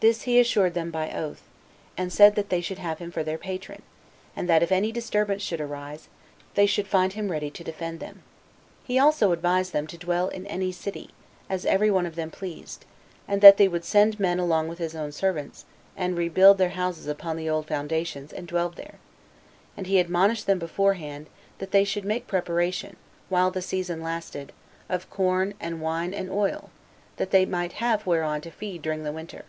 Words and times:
This 0.00 0.22
he 0.22 0.38
assured 0.38 0.74
them 0.74 0.90
of 0.90 0.92
by 0.92 1.10
oath; 1.10 1.42
and 1.96 2.12
said 2.12 2.36
that 2.36 2.50
they 2.50 2.60
should 2.60 2.78
have 2.78 3.00
him 3.00 3.10
for 3.10 3.24
their 3.24 3.36
patron, 3.36 3.82
and 4.36 4.48
that 4.48 4.62
if 4.62 4.70
any 4.70 4.92
disturbance 4.92 5.42
should 5.42 5.60
arise, 5.60 6.08
they 6.54 6.66
should 6.66 6.86
find 6.86 7.14
him 7.14 7.32
ready 7.32 7.50
to 7.50 7.64
defend 7.64 7.98
them. 7.98 8.22
He 8.84 8.96
also 8.96 9.32
advised 9.32 9.72
them 9.72 9.88
to 9.88 9.98
dwell 9.98 10.28
in 10.28 10.46
any 10.46 10.70
city, 10.70 11.10
as 11.50 11.66
every 11.66 11.90
one 11.90 12.06
of 12.06 12.14
them 12.14 12.30
pleased; 12.30 12.84
and 13.26 13.40
that 13.40 13.56
they 13.56 13.66
would 13.66 13.84
send 13.84 14.20
men 14.20 14.38
along 14.38 14.68
with 14.68 14.78
his 14.78 14.94
own 14.94 15.10
servants, 15.10 15.64
and 15.96 16.16
rebuild 16.16 16.58
their 16.58 16.76
houses 16.78 17.08
upon 17.08 17.36
the 17.36 17.50
old 17.50 17.66
foundations, 17.66 18.32
and 18.32 18.46
dwell 18.46 18.68
there; 18.68 19.00
and 19.76 19.88
he 19.88 19.98
admonished 19.98 20.46
them 20.46 20.60
beforehand, 20.60 21.26
that 21.58 21.72
they 21.72 21.82
should 21.82 22.04
make 22.04 22.28
preparation, 22.28 22.94
while 23.30 23.50
the 23.50 23.60
season 23.60 24.00
lasted, 24.00 24.52
of 24.88 25.10
corn, 25.10 25.54
and 25.58 25.80
wine, 25.80 26.14
and 26.14 26.30
oil, 26.30 26.70
that 27.16 27.32
they 27.32 27.44
might 27.44 27.72
have 27.82 28.06
whereon 28.06 28.40
to 28.40 28.52
feed 28.52 28.80
during 28.80 29.02
the 29.02 29.10
winter. 29.10 29.44